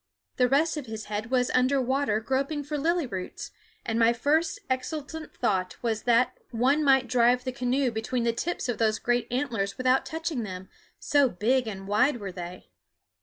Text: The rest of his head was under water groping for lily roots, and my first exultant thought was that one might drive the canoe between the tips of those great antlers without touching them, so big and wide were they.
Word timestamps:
The 0.37 0.49
rest 0.49 0.77
of 0.77 0.87
his 0.87 1.05
head 1.05 1.29
was 1.29 1.51
under 1.51 1.79
water 1.79 2.19
groping 2.19 2.63
for 2.63 2.75
lily 2.75 3.05
roots, 3.05 3.51
and 3.85 3.99
my 3.99 4.13
first 4.13 4.57
exultant 4.67 5.31
thought 5.35 5.77
was 5.83 6.05
that 6.09 6.39
one 6.49 6.83
might 6.83 7.05
drive 7.07 7.43
the 7.43 7.51
canoe 7.51 7.91
between 7.91 8.23
the 8.23 8.33
tips 8.33 8.67
of 8.67 8.79
those 8.79 8.97
great 8.97 9.27
antlers 9.29 9.77
without 9.77 10.07
touching 10.07 10.41
them, 10.41 10.69
so 10.97 11.29
big 11.29 11.67
and 11.67 11.87
wide 11.87 12.17
were 12.19 12.31
they. 12.31 12.71